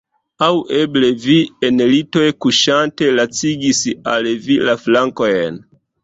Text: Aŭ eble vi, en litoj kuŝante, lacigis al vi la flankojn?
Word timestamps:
Aŭ 0.43 0.47
eble 0.77 1.09
vi, 1.25 1.33
en 1.67 1.83
litoj 1.91 2.23
kuŝante, 2.45 3.09
lacigis 3.19 3.81
al 4.15 4.31
vi 4.47 4.57
la 4.71 4.75
flankojn? 4.87 5.61